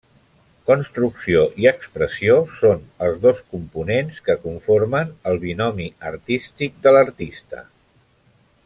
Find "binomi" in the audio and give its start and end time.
5.47-5.89